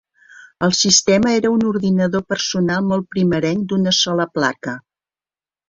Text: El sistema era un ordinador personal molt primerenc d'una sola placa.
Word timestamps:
El 0.67 0.71
sistema 0.77 1.33
era 1.41 1.51
un 1.57 1.65
ordinador 1.73 2.25
personal 2.35 2.89
molt 2.93 3.09
primerenc 3.17 3.69
d'una 3.75 3.97
sola 4.01 4.29
placa. 4.41 4.77